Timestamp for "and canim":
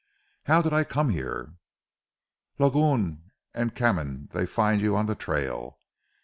3.53-4.31